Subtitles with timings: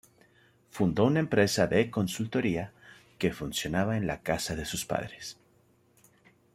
[0.71, 2.73] Fundó una empresa de consultoría
[3.19, 5.37] que funcionaba en la casa de sus padres.